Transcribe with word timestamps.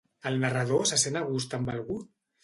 El 0.27 0.37
narrador 0.43 0.87
se 0.91 0.97
sent 1.01 1.19
a 1.21 1.23
gust 1.27 1.53
amb 1.59 1.69
algú? 1.75 1.99